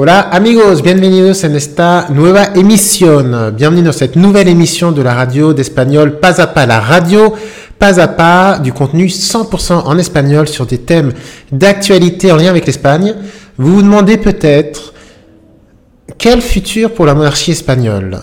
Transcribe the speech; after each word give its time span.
Hola 0.00 0.28
amigos, 0.30 0.80
bienvenidos 0.80 1.42
en 1.42 1.56
esta 1.56 2.06
nueva 2.10 2.52
emisión. 2.54 3.56
Bienvenidos 3.56 3.96
a 3.96 3.98
cette 3.98 4.14
nouvelle 4.14 4.46
émission 4.46 4.92
de 4.92 5.02
la 5.02 5.12
radio 5.12 5.52
d'espagnol 5.52 6.20
Pas 6.20 6.40
à 6.40 6.46
Pas, 6.46 6.66
la 6.66 6.78
radio 6.78 7.34
Pas 7.78 7.98
à 7.98 8.06
Pas, 8.06 8.60
du 8.60 8.72
contenu 8.72 9.06
100% 9.06 9.72
en 9.72 9.98
espagnol 9.98 10.46
sur 10.46 10.66
des 10.66 10.78
thèmes 10.78 11.12
d'actualité 11.50 12.30
en 12.30 12.36
lien 12.36 12.50
avec 12.50 12.64
l'Espagne. 12.64 13.16
Vous 13.56 13.74
vous 13.74 13.82
demandez 13.82 14.18
peut-être 14.18 14.94
quel 16.16 16.42
futur 16.42 16.94
pour 16.94 17.04
la 17.04 17.16
monarchie 17.16 17.50
espagnole? 17.50 18.20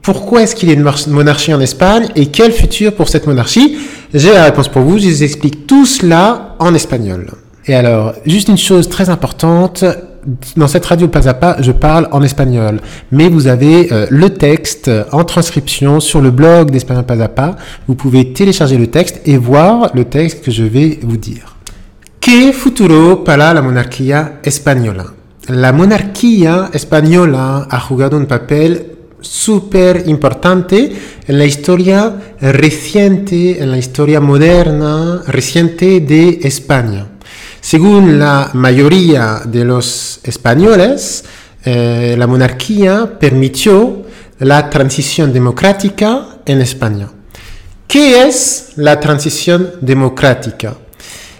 Pourquoi 0.00 0.40
est-ce 0.40 0.56
qu'il 0.56 0.70
y 0.70 0.72
a 0.72 0.74
une 0.74 0.90
monarchie 1.08 1.52
en 1.52 1.60
Espagne 1.60 2.08
et 2.16 2.28
quel 2.28 2.50
futur 2.50 2.94
pour 2.94 3.10
cette 3.10 3.26
monarchie? 3.26 3.76
J'ai 4.14 4.32
la 4.32 4.44
réponse 4.44 4.68
pour 4.68 4.80
vous, 4.80 4.96
je 4.96 5.06
vous 5.06 5.22
explique 5.22 5.66
tout 5.66 5.84
cela 5.84 6.56
en 6.58 6.74
espagnol. 6.74 7.30
Et 7.66 7.74
alors, 7.74 8.14
juste 8.24 8.48
une 8.48 8.56
chose 8.56 8.88
très 8.88 9.10
importante, 9.10 9.84
dans 10.56 10.68
cette 10.68 10.86
radio 10.86 11.08
pas 11.08 11.28
à 11.28 11.34
pas, 11.34 11.56
je 11.60 11.72
parle 11.72 12.08
en 12.12 12.22
espagnol, 12.22 12.80
mais 13.10 13.28
vous 13.28 13.46
avez 13.46 13.92
euh, 13.92 14.06
le 14.10 14.30
texte 14.30 14.90
en 15.12 15.24
transcription 15.24 16.00
sur 16.00 16.20
le 16.20 16.30
blog 16.30 16.70
d'Espagnol 16.70 17.04
pas 17.04 17.20
à 17.20 17.28
pas. 17.28 17.56
Vous 17.88 17.94
pouvez 17.94 18.32
télécharger 18.32 18.78
le 18.78 18.86
texte 18.86 19.20
et 19.26 19.36
voir 19.36 19.90
le 19.94 20.04
texte 20.04 20.44
que 20.44 20.50
je 20.50 20.64
vais 20.64 20.98
vous 21.02 21.16
dire. 21.16 21.56
¿Qué 22.20 22.52
futuro 22.52 23.24
para 23.24 23.52
la 23.52 23.62
monarquía 23.62 24.38
española? 24.44 25.06
La 25.48 25.72
monarquía 25.72 26.70
española 26.72 27.66
ha 27.68 27.80
jugado 27.80 28.16
un 28.16 28.26
papel 28.26 28.92
súper 29.20 30.04
importante 30.06 30.92
en 31.26 31.38
la 31.38 31.44
historia 31.44 32.14
reciente, 32.40 33.60
en 33.62 33.70
la 33.70 33.78
historia 33.78 34.20
moderna, 34.20 35.22
reciente 35.26 36.00
de 36.00 36.40
España. 36.42 37.08
Según 37.62 38.18
la 38.18 38.50
mayoría 38.54 39.40
de 39.44 39.64
los 39.64 40.18
españoles, 40.24 41.22
eh, 41.64 42.16
la 42.18 42.26
monarquía 42.26 43.16
permitió 43.20 44.02
la 44.40 44.68
transición 44.68 45.32
democrática 45.32 46.38
en 46.44 46.60
España. 46.60 47.08
¿Qué 47.86 48.24
es 48.24 48.72
la 48.74 48.98
transición 48.98 49.74
democrática? 49.80 50.74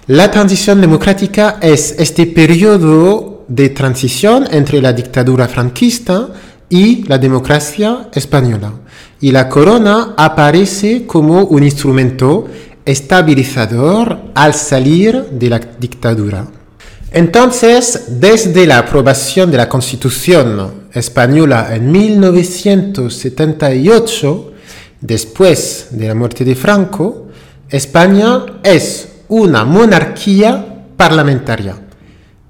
La 0.06 0.30
transición 0.30 0.80
democrática 0.80 1.58
es 1.60 1.96
este 1.98 2.28
periodo 2.28 3.44
de 3.48 3.70
transición 3.70 4.46
entre 4.52 4.80
la 4.80 4.92
dictadura 4.92 5.48
franquista 5.48 6.28
y 6.68 7.02
la 7.08 7.18
democracia 7.18 8.10
española. 8.12 8.72
Y 9.20 9.32
la 9.32 9.48
corona 9.48 10.14
aparece 10.16 11.04
como 11.04 11.46
un 11.46 11.64
instrumento 11.64 12.46
estabilizador 12.84 14.18
al 14.34 14.54
salir 14.54 15.26
de 15.30 15.48
la 15.48 15.58
dictadura. 15.58 16.46
Entonces, 17.12 18.20
desde 18.20 18.66
la 18.66 18.78
aprobación 18.78 19.50
de 19.50 19.58
la 19.58 19.68
Constitución 19.68 20.86
española 20.92 21.74
en 21.74 21.92
1978, 21.92 24.52
después 25.00 25.88
de 25.90 26.08
la 26.08 26.14
muerte 26.14 26.44
de 26.44 26.54
Franco, 26.54 27.28
España 27.68 28.46
es 28.62 29.08
una 29.28 29.64
monarquía 29.64 30.86
parlamentaria. 30.96 31.76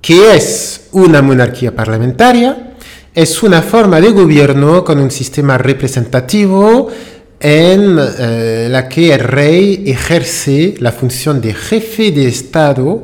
¿Qué 0.00 0.36
es 0.36 0.88
una 0.92 1.22
monarquía 1.22 1.74
parlamentaria? 1.74 2.74
Es 3.14 3.42
una 3.42 3.62
forma 3.62 4.00
de 4.00 4.10
gobierno 4.10 4.84
con 4.84 4.98
un 4.98 5.10
sistema 5.10 5.58
representativo 5.58 6.88
en 7.42 7.98
eh, 7.98 8.68
la 8.70 8.88
que 8.88 9.12
el 9.12 9.18
rey 9.18 9.82
ejerce 9.86 10.74
la 10.78 10.92
función 10.92 11.40
de 11.40 11.52
jefe 11.52 12.12
de 12.12 12.28
Estado 12.28 13.02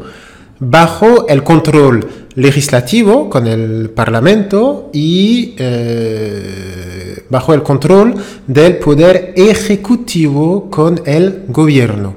bajo 0.61 1.27
el 1.27 1.43
control 1.43 2.09
legislativo 2.37 3.29
con 3.29 3.49
el 3.49 3.91
Parlamento 3.91 4.91
y 4.93 5.57
eh, 5.59 7.25
bajo 7.29 7.53
el 7.53 7.65
control 7.65 8.15
del 8.47 8.77
poder 8.77 9.35
ejecutivo 9.37 10.71
con 10.71 11.03
el 11.05 11.43
gobierno. 11.49 12.15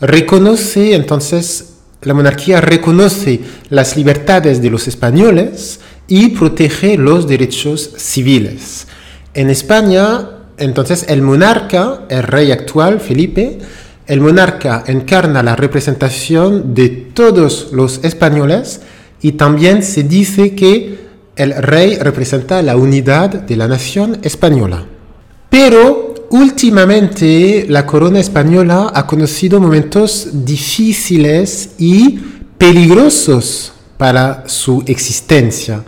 Reconoce 0.00 0.94
entonces, 0.94 1.74
la 2.02 2.14
monarquía 2.14 2.60
reconoce 2.60 3.40
las 3.68 3.96
libertades 3.96 4.62
de 4.62 4.70
los 4.70 4.86
españoles 4.86 5.80
y 6.06 6.28
protege 6.28 6.96
los 6.96 7.26
derechos 7.26 7.94
civiles. 7.98 8.86
En 9.34 9.50
España, 9.50 10.39
entonces 10.60 11.06
el 11.08 11.22
monarca, 11.22 12.02
el 12.08 12.22
rey 12.22 12.52
actual, 12.52 13.00
Felipe, 13.00 13.58
el 14.06 14.20
monarca 14.20 14.84
encarna 14.86 15.42
la 15.42 15.56
representación 15.56 16.74
de 16.74 16.88
todos 16.88 17.68
los 17.72 18.04
españoles 18.04 18.80
y 19.22 19.32
también 19.32 19.82
se 19.82 20.02
dice 20.02 20.54
que 20.54 20.98
el 21.36 21.54
rey 21.54 21.96
representa 21.96 22.62
la 22.62 22.76
unidad 22.76 23.30
de 23.30 23.56
la 23.56 23.68
nación 23.68 24.18
española. 24.22 24.84
Pero 25.48 26.14
últimamente 26.30 27.66
la 27.68 27.86
corona 27.86 28.20
española 28.20 28.92
ha 28.94 29.06
conocido 29.06 29.60
momentos 29.60 30.28
difíciles 30.44 31.70
y 31.78 32.18
peligrosos 32.58 33.72
para 33.96 34.44
su 34.46 34.82
existencia 34.86 35.82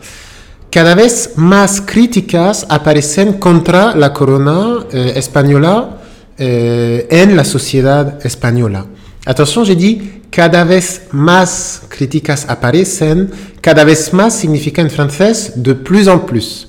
cada 0.73 0.95
vez 0.95 1.33
más 1.37 1.83
críticas 1.83 2.65
aparecen 2.67 3.35
contra 3.35 3.95
la 3.95 4.15
corona 4.15 4.87
eh, 4.91 5.13
española 5.17 5.99
eh, 6.39 7.07
en 7.11 7.37
la 7.37 7.45
sociedad 7.45 8.25
española. 8.25 8.87
Attention, 9.27 9.67
j'ai 9.67 9.77
dit 9.77 10.01
cada 10.31 10.65
vez 10.65 11.09
más 11.13 11.83
críticas 11.91 12.47
aparecen, 12.49 13.31
cada 13.61 13.85
vez 13.85 14.15
más 14.15 14.35
significa 14.35 14.81
en 14.81 14.89
francés 14.89 15.53
de 15.57 15.75
plus 15.75 16.09
en 16.09 16.21
plus. 16.21 16.67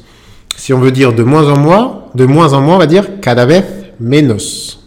Si 0.58 0.74
on 0.74 0.81
veut 0.81 0.92
dire 0.92 1.13
de 1.13 1.24
moins 1.24 1.47
en 1.47 1.58
moins, 1.58 2.12
de 2.13 2.25
moins 2.25 2.52
en 2.52 2.59
moins, 2.62 2.75
on 2.75 2.80
va 2.80 2.88
dire 2.88 3.22
cada 3.22 3.46
vez 3.46 3.63
menos. 4.00 4.81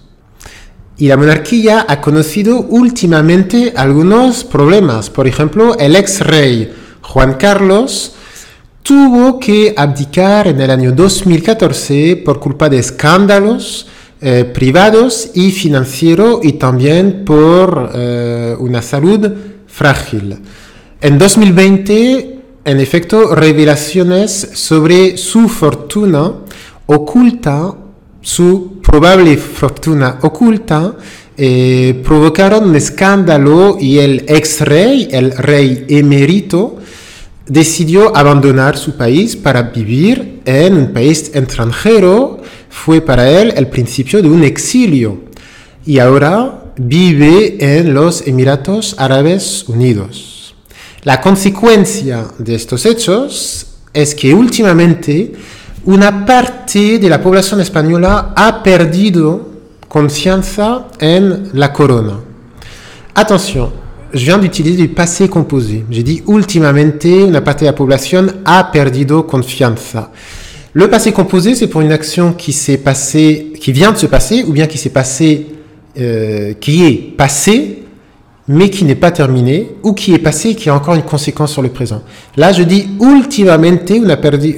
Y 0.99 1.09
la 1.09 1.16
monarquía 1.16 1.87
ha 1.88 2.03
conocido 2.03 2.60
últimamente 2.69 3.72
algunos 3.76 4.44
problemas. 4.44 5.09
Por 5.09 5.26
ejemplo, 5.26 5.75
el 5.78 5.97
ex 5.97 6.21
rey 6.21 6.71
Juan 7.00 7.34
Carlos 7.38 8.12
tuvo 8.87 9.41
que 9.41 9.75
abdicar 9.77 10.47
en 10.47 10.61
el 10.61 10.71
año 10.71 10.93
2014 10.93 12.23
por 12.25 12.39
culpa 12.39 12.69
de 12.69 12.79
escándalos 12.79 13.89
eh, 14.21 14.45
privados 14.45 15.31
y 15.35 15.51
financieros 15.51 16.39
y 16.45 16.53
también 16.53 17.25
por 17.25 17.91
eh, 17.93 18.55
una 18.61 18.81
salud 18.83 19.29
frágil. 19.67 20.39
En 21.01 21.19
2020, 21.19 22.39
en 22.65 22.81
efecto, 22.81 23.35
revelaciones 23.35 24.51
sobre 24.55 25.17
su 25.17 25.49
fortuna 25.49 26.35
oculta, 26.87 27.75
su 28.21 28.81
probable 28.81 29.37
fortuna 29.37 30.21
oculta, 30.23 30.95
eh, 31.37 32.01
provocaron 32.05 32.69
un 32.71 32.77
escándalo 32.77 33.79
y 33.81 33.99
el 33.99 34.27
ex 34.29 34.61
rey, 34.61 35.09
el 35.11 35.33
rey 35.33 35.87
emérito, 35.89 36.77
decidió 37.47 38.17
abandonar 38.17 38.77
su 38.77 38.97
país 38.97 39.37
para 39.37 39.62
vivir 39.62 40.43
en 40.45 40.77
un 40.77 40.93
país 40.93 41.31
extranjero. 41.34 42.43
Fue 42.69 43.01
para 43.01 43.29
él 43.31 43.55
el 43.57 43.69
principio 43.69 44.23
de 44.23 44.29
un 44.29 44.45
exilio 44.45 45.21
y 45.85 45.99
ahora 45.99 46.73
vive 46.77 47.56
en 47.61 47.95
los 47.95 48.27
Emiratos 48.27 48.97
Árabes 48.99 49.65
Unidos. 49.69 50.55
La 51.05 51.21
consecuencia 51.21 52.27
de 52.39 52.55
estos 52.55 52.85
hechos 52.85 53.67
es 53.93 54.15
que 54.15 54.35
últimamente 54.35 55.33
una 55.85 56.27
parte 56.27 56.99
de 56.99 57.09
la 57.09 57.23
población 57.23 57.61
española 57.61 58.33
ha 58.35 58.62
perdido 58.62 59.49
confianza 59.87 60.89
en 60.99 61.51
la 61.53 61.73
corona. 61.73 62.19
Atención, 63.15 63.86
je 64.16 64.25
viens 64.25 64.38
d'utiliser 64.38 64.82
du 64.82 64.88
passé 64.88 65.28
composé. 65.28 65.84
J'ai 65.91 66.03
dit 66.03 66.22
ultimamente, 66.27 67.25
una 67.25 67.43
parte 67.43 67.65
de 67.65 67.71
la 67.71 67.75
población 67.75 68.37
ha 68.44 68.70
perdido 68.73 69.26
confianza. 69.26 70.11
Le 70.73 70.88
passé 70.88 71.12
composé, 71.12 71.55
c'est 71.55 71.69
pour 71.69 71.81
une 71.81 71.93
action 71.93 72.32
qui 72.32 72.52
s'est 72.52 72.79
passée, 72.79 73.52
qui 73.61 73.73
vient 73.73 73.93
de 73.93 73.96
se 73.96 74.06
passer, 74.06 74.44
ou 74.44 74.52
bien 74.52 74.67
qui 74.67 74.79
s'est 74.79 74.91
passée, 74.91 75.46
euh, 75.99 76.55
qui 76.55 76.85
est 76.85 77.17
passée, 77.17 77.82
mais 78.49 78.70
qui 78.70 78.85
n'est 78.85 78.94
pas 78.94 79.11
terminée, 79.11 79.70
ou 79.82 79.93
qui 79.93 80.14
est 80.14 80.19
passée 80.19 80.50
et 80.50 80.55
qui 80.55 80.69
a 80.69 80.75
encore 80.75 80.94
une 80.94 81.02
conséquence 81.02 81.52
sur 81.52 81.62
le 81.62 81.70
présent. 81.70 82.02
Là, 82.37 82.52
je 82.52 82.62
dis 82.62 82.88
ultimamente, 83.00 83.91
una, 83.91 84.17
perdi, 84.17 84.55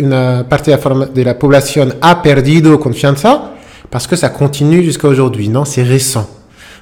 parte 0.48 0.70
de 1.14 1.22
la, 1.22 1.38
población 1.38 1.94
ha 2.00 2.20
perdido 2.22 2.78
confianza, 2.78 3.54
parce 3.90 4.06
que 4.06 4.16
ça 4.16 4.28
continue 4.28 4.82
jusqu'à 4.82 5.08
aujourd'hui. 5.08 5.48
Non, 5.48 5.64
c'est 5.64 5.82
récent. 5.82 6.28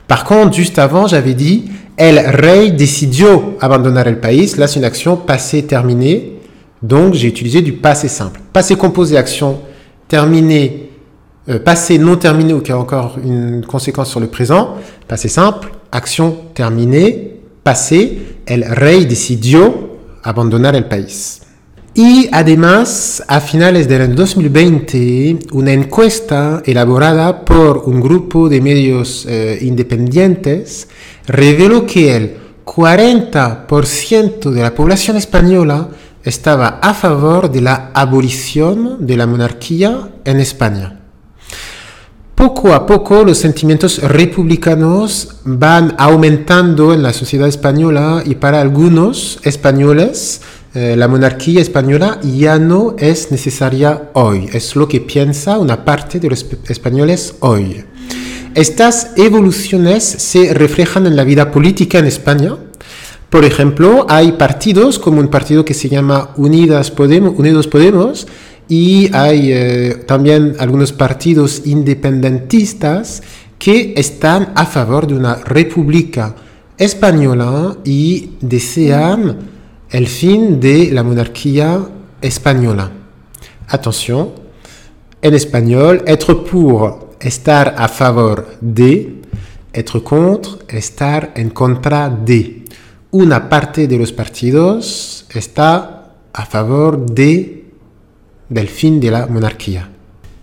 Par 0.09 0.25
contre, 0.25 0.55
juste 0.55 0.79
avant, 0.79 1.07
j'avais 1.07 1.35
dit 1.35 1.65
El 1.97 2.19
rey 2.33 2.73
decidió 2.73 3.57
abandonar 3.61 4.07
el 4.07 4.19
país. 4.19 4.59
Là, 4.59 4.67
c'est 4.69 4.79
une 4.79 4.85
action 4.85 5.17
passée 5.17 5.63
terminée. 5.63 6.35
Donc, 6.83 7.15
j'ai 7.15 7.29
utilisé 7.29 7.63
du 7.63 7.73
passé 7.73 8.09
simple. 8.09 8.41
Passé 8.53 8.77
composé, 8.77 9.17
action 9.17 9.61
terminée, 10.07 10.91
euh, 11.49 11.59
passé 11.59 11.99
non 11.99 12.17
terminé 12.17 12.53
ou 12.53 12.61
qui 12.61 12.71
a 12.71 12.79
encore 12.79 13.17
une 13.25 13.65
conséquence 13.65 14.11
sur 14.11 14.21
le 14.21 14.27
présent. 14.27 14.75
Passé 15.09 15.29
simple, 15.29 15.73
action 15.91 16.37
terminée, 16.53 17.41
passé. 17.65 18.19
El 18.47 18.65
rey 18.69 19.07
decidió 19.07 19.97
abandonar 20.23 20.77
el 20.77 20.87
país. 20.87 21.46
Y 21.99 22.29
además, 22.31 23.25
a 23.27 23.41
finales 23.41 23.89
del 23.89 24.15
2020, 24.15 25.39
una 25.53 25.73
encuesta 25.73 26.63
elaborada 26.67 27.43
por 27.43 27.79
un 27.87 28.03
grupo 28.03 28.51
de 28.51 28.61
medios 28.61 29.25
eh, 29.27 29.61
independientes 29.63 30.89
reveló 31.27 31.87
que 31.87 32.15
el 32.15 32.37
40% 32.67 34.51
de 34.51 34.61
la 34.61 34.75
población 34.75 35.17
española 35.17 35.89
estaba 36.23 36.81
a 36.83 36.93
favor 36.93 37.51
de 37.51 37.63
la 37.63 37.93
abolición 37.95 39.07
de 39.07 39.17
la 39.17 39.27
monarquía 39.27 40.11
en 40.27 40.41
España. 40.41 41.01
Poco 42.35 42.75
a 42.75 42.85
poco 42.85 43.25
los 43.25 43.39
sentimientos 43.39 44.03
republicanos 44.03 45.37
van 45.45 45.95
aumentando 45.97 46.93
en 46.93 47.03
la 47.03 47.15
sociedad 47.15 47.49
española 47.49 48.23
y 48.23 48.35
para 48.35 48.61
algunos 48.61 49.41
españoles 49.45 50.43
eh, 50.79 50.95
la 50.95 51.09
monarquía 51.09 51.63
española 51.63 52.21
ya 52.23 52.59
no 52.59 52.97
es 52.99 53.33
necesaria 53.33 54.11
hoy. 54.13 54.51
Es 54.53 54.77
lo 54.77 54.87
que 54.87 55.01
piensa 55.01 55.59
una 55.59 55.87
parte 55.87 56.21
de 56.21 56.29
los 56.29 56.45
españoles 56.69 57.37
hoy. 57.41 57.83
Estas 58.55 59.13
evoluciones 59.17 60.05
se 60.05 60.53
reflejan 60.53 61.07
en 61.07 61.17
la 61.17 61.25
vida 61.25 61.51
política 61.51 61.99
en 61.99 62.05
España. 62.05 62.57
Por 63.31 63.47
ejemplo, 63.47 64.05
hay 64.11 64.33
partidos 64.33 64.99
como 64.99 65.19
un 65.19 65.29
partido 65.29 65.65
que 65.65 65.73
se 65.73 65.89
llama 65.89 66.33
Unidas 66.37 66.91
Podemos, 66.91 67.39
Unidos 67.39 67.69
Podemos 67.69 68.27
y 68.69 69.09
hay 69.15 69.53
eh, 69.53 70.05
también 70.07 70.57
algunos 70.59 70.93
partidos 70.93 71.63
independentistas 71.65 73.23
que 73.59 73.95
están 73.97 74.53
a 74.55 74.67
favor 74.67 75.07
de 75.07 75.15
una 75.15 75.37
república 75.37 76.37
española 76.77 77.79
y 77.83 78.33
desean 78.43 79.56
el 79.97 80.09
fin 80.09 80.61
de 80.61 80.91
la 80.93 81.03
monarquía 81.03 81.81
española. 82.21 82.91
Attention, 83.69 84.31
en 85.23 85.33
espagnol, 85.33 86.03
être 86.07 86.45
pour, 86.45 87.15
estar 87.19 87.75
a 87.79 87.89
favor 87.89 88.47
de, 88.61 89.23
être 89.73 90.03
contre, 90.03 90.51
estar 90.69 91.33
en 91.35 91.49
contra 91.49 92.11
de. 92.11 92.67
Una 93.11 93.49
parte 93.49 93.89
de 93.89 93.97
los 93.97 94.13
partidos 94.13 95.25
está 95.35 96.13
a 96.31 96.45
favor 96.45 97.07
de 97.07 97.65
del 98.51 98.69
fin 98.69 99.01
de 99.01 99.11
la 99.11 99.27
monarquía. 99.27 99.89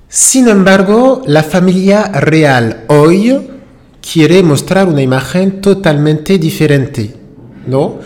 Sin 0.08 0.48
embargo, 0.48 1.22
la 1.28 1.44
familia 1.44 2.06
real 2.06 2.86
hoy 2.88 3.40
quiere 4.02 4.42
mostrar 4.42 4.88
una 4.88 5.04
imagen 5.04 5.62
totalmente 5.62 6.40
diferente, 6.40 7.16
¿no? 7.68 8.00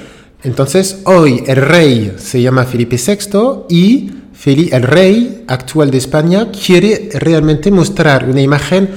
Entonces, 0.44 1.02
hoy 1.06 1.44
el 1.48 1.58
rey 1.58 2.14
se 2.18 2.42
llama 2.42 2.66
Felipe 2.66 2.98
VI 2.98 3.66
y 3.70 4.12
el 4.46 4.84
rey 4.84 5.44
actual 5.48 5.92
de 5.92 5.98
España 5.98 6.52
quiere 6.52 7.10
realmente 7.14 7.72
mostrar 7.72 8.30
una 8.30 8.42
imagen 8.42 8.88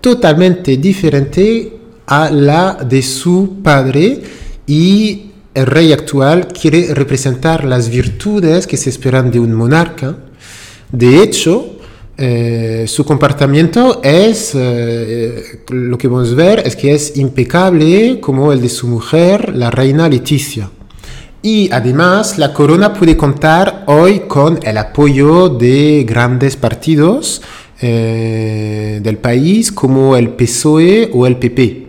totalmente 0.00 0.76
diferente 0.76 1.72
a 2.06 2.30
la 2.30 2.74
de 2.74 3.02
su 3.02 3.60
padre 3.62 4.20
y 4.66 5.30
el 5.54 5.66
rey 5.66 5.92
actual 5.92 6.48
quiere 6.48 6.94
representar 6.94 7.64
las 7.64 7.88
virtudes 7.88 8.66
que 8.66 8.76
se 8.76 8.90
esperan 8.90 9.30
de 9.30 9.40
un 9.40 9.52
monarca. 9.52 10.16
De 10.92 11.22
hecho, 11.22 11.76
eh, 12.16 12.84
su 12.86 13.04
comportamiento 13.04 14.00
es, 14.04 14.52
eh, 14.54 15.62
lo 15.70 15.96
que 15.96 16.08
vamos 16.08 16.32
a 16.32 16.34
ver 16.34 16.62
es 16.64 16.76
que 16.76 16.94
es 16.94 17.16
impecable 17.16 18.20
como 18.20 18.52
el 18.52 18.60
de 18.60 18.68
su 18.68 18.86
mujer, 18.86 19.56
la 19.56 19.70
reina 19.70 20.08
Leticia. 20.08 20.70
Y 21.42 21.70
además 21.72 22.36
la 22.36 22.52
corona 22.52 22.92
puede 22.92 23.16
contar 23.16 23.84
hoy 23.86 24.20
con 24.28 24.58
el 24.62 24.76
apoyo 24.76 25.48
de 25.48 26.04
grandes 26.06 26.56
partidos 26.56 27.40
eh, 27.80 29.00
del 29.02 29.16
país 29.16 29.72
como 29.72 30.16
el 30.16 30.30
PSOE 30.30 31.10
o 31.14 31.26
el 31.26 31.36
PP. 31.36 31.86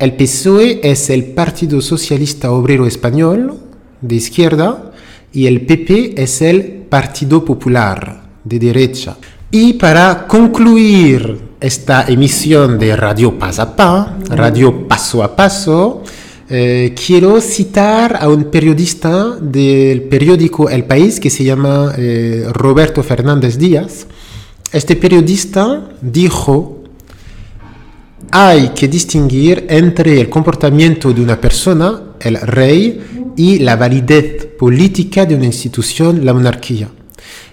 El 0.00 0.14
PSOE 0.14 0.80
es 0.82 1.10
el 1.10 1.26
Partido 1.26 1.80
Socialista 1.80 2.50
Obrero 2.50 2.86
Español 2.86 3.60
de 4.00 4.16
izquierda 4.16 4.92
y 5.32 5.46
el 5.46 5.60
PP 5.60 6.20
es 6.20 6.42
el 6.42 6.64
Partido 6.88 7.44
Popular 7.44 8.22
de 8.42 8.58
derecha. 8.58 9.16
Y 9.50 9.74
para 9.74 10.26
concluir 10.26 11.40
esta 11.60 12.04
emisión 12.06 12.78
de 12.78 12.96
Radio 12.96 13.38
Pas 13.38 13.58
a 13.58 13.76
Pas, 13.76 14.08
Radio 14.28 14.88
Paso 14.88 15.22
a 15.22 15.34
Paso, 15.34 16.02
eh, 16.50 16.94
quiero 16.94 17.40
citar 17.40 18.16
a 18.20 18.28
un 18.28 18.44
periodista 18.44 19.36
del 19.40 20.02
periódico 20.02 20.70
El 20.70 20.84
País 20.84 21.20
que 21.20 21.28
se 21.28 21.44
llama 21.44 21.92
eh, 21.98 22.46
Roberto 22.52 23.02
Fernández 23.02 23.58
Díaz. 23.58 24.06
Este 24.72 24.96
periodista 24.96 25.90
dijo, 26.00 26.84
hay 28.30 28.70
que 28.70 28.88
distinguir 28.88 29.66
entre 29.68 30.20
el 30.20 30.28
comportamiento 30.28 31.12
de 31.12 31.20
una 31.20 31.40
persona, 31.40 32.02
el 32.20 32.40
rey, 32.40 33.34
y 33.36 33.60
la 33.60 33.76
validez 33.76 34.46
política 34.58 35.24
de 35.24 35.36
una 35.36 35.46
institución, 35.46 36.24
la 36.24 36.34
monarquía. 36.34 36.88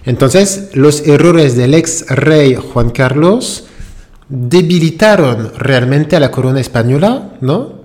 Entonces, 0.04 0.70
los 0.72 1.06
errores 1.06 1.56
del 1.56 1.74
ex 1.74 2.06
rey 2.08 2.54
Juan 2.54 2.90
Carlos 2.90 3.66
debilitaron 4.28 5.52
realmente 5.56 6.16
a 6.16 6.20
la 6.20 6.32
corona 6.32 6.60
española, 6.60 7.34
¿no? 7.40 7.75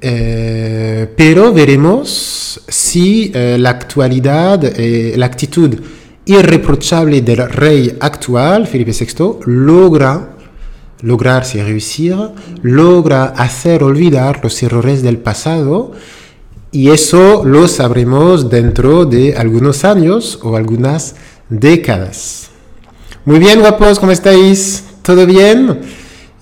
Eh, 0.00 1.08
pero 1.16 1.52
veremos 1.52 2.60
si 2.68 3.30
eh, 3.34 3.56
la 3.58 3.70
actualidad, 3.70 4.62
eh, 4.64 5.14
la 5.16 5.26
actitud 5.26 5.74
irreprochable 6.26 7.22
del 7.22 7.48
rey 7.48 7.96
actual, 8.00 8.66
Felipe 8.66 8.92
VI, 8.92 9.40
logra 9.46 10.36
lograrse 11.02 11.62
reducir, 11.62 12.16
logra 12.62 13.26
hacer 13.26 13.82
olvidar 13.82 14.40
los 14.42 14.62
errores 14.62 15.02
del 15.02 15.18
pasado 15.18 15.92
y 16.72 16.90
eso 16.90 17.44
lo 17.44 17.68
sabremos 17.68 18.50
dentro 18.50 19.04
de 19.04 19.36
algunos 19.36 19.84
años 19.84 20.38
o 20.42 20.56
algunas 20.56 21.14
décadas. 21.48 22.50
Muy 23.24 23.38
bien, 23.38 23.60
guapos, 23.60 23.98
¿cómo 23.98 24.12
estáis? 24.12 24.84
¿Todo 25.02 25.26
bien? 25.26 25.80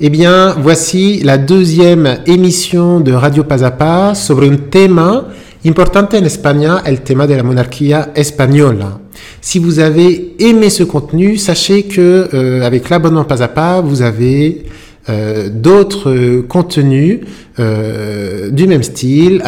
Eh 0.01 0.11
bien, 0.11 0.57
voici 0.61 1.21
la 1.23 1.39
deuxième 1.39 2.19
émission 2.27 2.99
de 2.99 3.13
Radio 3.13 3.45
Pas 3.45 3.63
a 3.63 3.71
Pas 3.71 4.17
sobre 4.17 4.43
un 4.43 4.57
tema 4.57 5.29
importante 5.65 6.15
en 6.15 6.25
España, 6.25 6.83
el 6.85 7.03
tema 7.03 7.29
de 7.29 7.37
la 7.37 7.45
monarquía 7.45 8.11
española. 8.17 8.99
Si 9.41 9.61
vous 9.61 9.79
avez 9.79 10.35
aimé 10.41 10.69
ce 10.71 10.83
contenu, 10.83 11.37
sachez 11.37 11.85
que 11.85 12.29
euh, 12.35 12.63
avec 12.63 12.91
l'abonnement 12.91 13.23
Pas 13.23 13.41
à 13.45 13.47
Pas, 13.47 13.81
vous 13.83 14.03
avez 14.03 14.65
euh, 15.09 15.49
d'autres 15.49 16.41
contenus 16.49 17.21
euh, 17.61 18.51
du 18.51 18.67
même 18.67 18.83
style, 18.83 19.45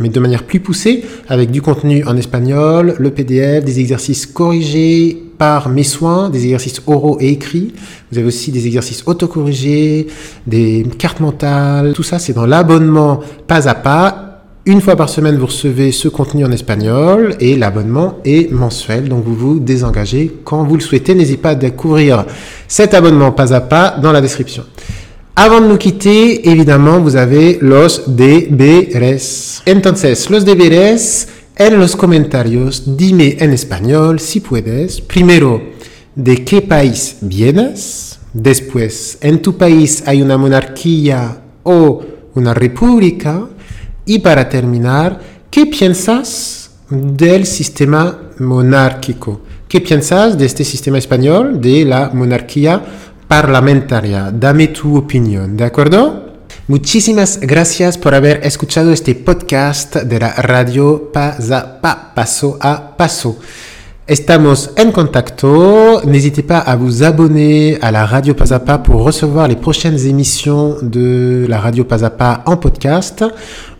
mais 0.00 0.08
de 0.08 0.18
manière 0.18 0.42
plus 0.42 0.58
poussée, 0.58 1.04
avec 1.28 1.52
du 1.52 1.62
contenu 1.62 2.02
en 2.04 2.16
espagnol, 2.16 2.96
le 2.98 3.10
PDF, 3.10 3.64
des 3.64 3.78
exercices 3.78 4.26
corrigés 4.26 5.22
par 5.38 5.68
mes 5.68 5.82
soins, 5.82 6.30
des 6.30 6.44
exercices 6.44 6.80
oraux 6.86 7.18
et 7.20 7.28
écrits. 7.28 7.72
Vous 8.12 8.18
avez 8.18 8.26
aussi 8.26 8.52
des 8.52 8.66
exercices 8.66 9.04
autocorrigés, 9.06 10.06
des 10.46 10.84
cartes 10.98 11.20
mentales. 11.20 11.94
Tout 11.94 12.02
ça, 12.02 12.18
c'est 12.18 12.34
dans 12.34 12.44
l'abonnement 12.44 13.20
pas 13.46 13.66
à 13.66 13.74
pas. 13.74 14.42
Une 14.66 14.82
fois 14.82 14.96
par 14.96 15.08
semaine, 15.08 15.38
vous 15.38 15.46
recevez 15.46 15.92
ce 15.92 16.08
contenu 16.08 16.44
en 16.44 16.52
espagnol 16.52 17.34
et 17.40 17.56
l'abonnement 17.56 18.18
est 18.26 18.52
mensuel, 18.52 19.08
donc 19.08 19.24
vous 19.24 19.34
vous 19.34 19.58
désengagez 19.60 20.30
quand 20.44 20.62
vous 20.62 20.74
le 20.74 20.82
souhaitez. 20.82 21.14
N'hésitez 21.14 21.40
pas 21.40 21.50
à 21.50 21.54
découvrir 21.54 22.26
cet 22.68 22.92
abonnement 22.92 23.32
pas 23.32 23.54
à 23.54 23.62
pas 23.62 23.96
dans 24.02 24.12
la 24.12 24.20
description. 24.20 24.64
Avant 25.34 25.62
de 25.62 25.66
nous 25.68 25.78
quitter, 25.78 26.50
évidemment, 26.50 27.00
vous 27.00 27.16
avez 27.16 27.58
los 27.62 28.02
deberes. 28.06 29.62
Entonces, 29.66 30.28
los 30.28 30.44
deberes 30.44 31.28
en 31.58 31.78
los 31.78 31.96
comentarios 31.96 32.82
dime 32.86 33.36
en 33.40 33.50
español, 33.52 34.20
si 34.20 34.40
puedes, 34.40 35.00
primero, 35.00 35.62
de 36.14 36.44
qué 36.44 36.62
país 36.62 37.16
vienes, 37.20 38.18
después, 38.32 39.18
en 39.20 39.40
tu 39.40 39.56
país 39.56 40.04
hay 40.06 40.22
una 40.22 40.36
monarquía 40.36 41.38
o 41.62 42.02
una 42.34 42.54
república, 42.54 43.46
y 44.04 44.18
para 44.18 44.48
terminar, 44.48 45.20
¿qué 45.50 45.66
piensas 45.66 46.70
del 46.90 47.46
sistema 47.46 48.30
monárquico? 48.38 49.42
¿Qué 49.68 49.80
piensas 49.80 50.36
de 50.36 50.44
este 50.44 50.64
sistema 50.64 50.98
español, 50.98 51.60
de 51.60 51.84
la 51.84 52.10
monarquía 52.12 52.82
parlamentaria? 53.28 54.30
Dame 54.30 54.68
tu 54.68 54.96
opinión, 54.96 55.56
¿de 55.56 55.64
acuerdo? 55.64 56.32
Muchísimas 56.68 57.40
gracias 57.40 57.96
por 57.96 58.14
haber 58.14 58.44
escuchado 58.46 58.92
este 58.92 59.14
podcast 59.14 59.96
de 59.96 60.18
la 60.18 60.34
radio 60.34 61.10
Paso 61.12 62.58
a 62.60 62.96
Paso. 62.96 63.38
Estamos 64.12 64.68
en 64.76 64.92
contacto. 64.92 66.02
N'hésitez 66.04 66.42
pas 66.42 66.58
à 66.58 66.76
vous 66.76 67.02
abonner 67.02 67.78
à 67.80 67.90
la 67.90 68.04
radio 68.04 68.34
Pas 68.34 68.76
pour 68.76 69.04
recevoir 69.04 69.48
les 69.48 69.56
prochaines 69.56 69.98
émissions 70.06 70.76
de 70.82 71.46
la 71.48 71.58
radio 71.58 71.84
Pas 71.84 72.42
en 72.44 72.58
podcast. 72.58 73.24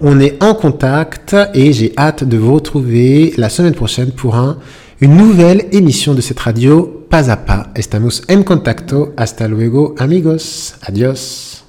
On 0.00 0.18
est 0.20 0.42
en 0.42 0.54
contact 0.54 1.36
et 1.52 1.74
j'ai 1.74 1.92
hâte 1.98 2.24
de 2.24 2.38
vous 2.38 2.54
retrouver 2.54 3.34
la 3.36 3.50
semaine 3.50 3.74
prochaine 3.74 4.10
pour 4.10 4.36
un 4.36 4.56
une 5.02 5.18
nouvelle 5.18 5.66
émission 5.70 6.14
de 6.14 6.22
cette 6.22 6.40
radio 6.40 7.04
Pas. 7.10 7.68
Estamos 7.74 8.22
en 8.30 8.42
contacto. 8.42 9.12
Hasta 9.18 9.46
luego, 9.48 9.94
amigos. 9.98 10.76
Adiós. 10.80 11.61